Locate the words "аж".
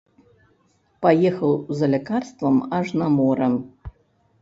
2.81-2.87